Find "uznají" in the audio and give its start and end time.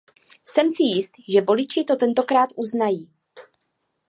2.55-3.09